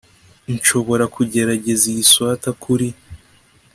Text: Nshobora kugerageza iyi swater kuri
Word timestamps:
Nshobora 0.55 1.03
kugerageza 1.15 1.83
iyi 1.91 2.03
swater 2.11 2.53
kuri 2.63 2.87